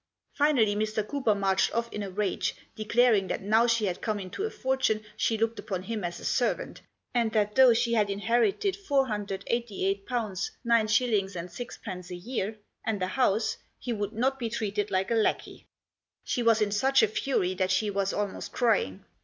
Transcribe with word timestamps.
Finally 0.33 0.75
Mr. 0.75 1.07
Cooper 1.07 1.35
marched 1.35 1.71
off 1.75 1.87
in 1.93 2.01
a 2.01 2.09
rage, 2.09 2.55
declaring 2.75 3.27
that 3.27 3.43
now 3.43 3.67
she 3.67 3.85
had 3.85 4.01
come 4.01 4.19
into 4.19 4.43
a 4.43 4.49
fortune 4.49 5.05
she 5.15 5.37
looked 5.37 5.59
upon 5.59 5.83
him 5.83 6.03
as 6.03 6.19
a 6.19 6.25
servant, 6.25 6.81
and 7.13 7.31
that 7.33 7.53
though 7.53 7.71
she 7.71 7.93
had 7.93 8.09
inherited 8.09 8.75
^488 8.75 9.45
9s. 10.65 11.49
6d. 11.51 12.09
a 12.11 12.15
year, 12.15 12.57
and 12.83 12.99
a 13.03 13.05
house, 13.05 13.57
he 13.77 13.93
would 13.93 14.13
not 14.13 14.39
be 14.39 14.49
treated 14.49 14.89
like 14.89 15.11
a 15.11 15.13
lackey. 15.13 15.67
She 16.23 16.41
was 16.41 16.63
in 16.63 16.71
such 16.71 17.03
a 17.03 17.07
fury 17.07 17.53
that 17.53 17.69
she 17.69 17.91
was 17.91 18.11
almost 18.11 18.51
crying. 18.51 19.05